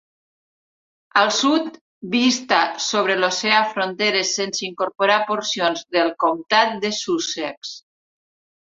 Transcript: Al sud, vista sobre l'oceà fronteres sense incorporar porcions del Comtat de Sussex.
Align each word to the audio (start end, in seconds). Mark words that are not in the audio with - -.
Al 1.19 1.29
sud, 1.39 1.67
vista 2.15 2.59
sobre 2.87 3.19
l'oceà 3.19 3.61
fronteres 3.77 4.35
sense 4.41 4.67
incorporar 4.71 5.23
porcions 5.31 5.89
del 5.99 6.15
Comtat 6.27 6.77
de 6.87 6.95
Sussex. 7.05 7.81